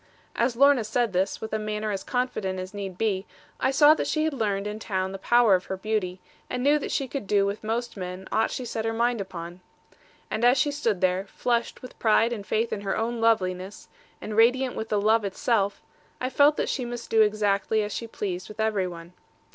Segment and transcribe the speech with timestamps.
[0.35, 3.27] As Lorna said this, with a manner as confident as need be,
[3.59, 6.79] I saw that she had learned in town the power of her beauty, and knew
[6.79, 9.59] that she could do with most men aught she set her mind upon.
[10.31, 14.35] And as she stood there, flushed with pride and faith in her own loveliness, and
[14.35, 15.83] radiant with the love itself,
[16.19, 19.13] I felt that she must do exactly as she pleased with every one.